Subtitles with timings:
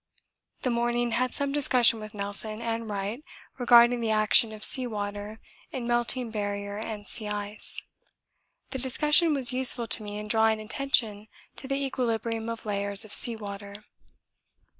[0.63, 3.23] This morning had some discussion with Nelson and Wright
[3.59, 5.39] regarding the action of sea water
[5.71, 7.79] in melting barrier and sea ice.
[8.71, 11.27] The discussion was useful to me in drawing attention
[11.57, 13.85] to the equilibrium of layers of sea water.